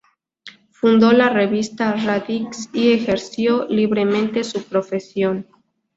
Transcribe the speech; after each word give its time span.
Fundó 0.71 1.11
la 1.11 1.29
revista 1.29 1.93
""Radix"" 1.93 2.71
y 2.73 2.91
ejerció 2.91 3.67
libremente 3.69 4.43
su 4.43 4.63
profesión. 4.63 5.45